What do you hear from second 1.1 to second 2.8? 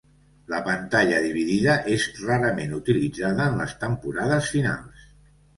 dividida és rarament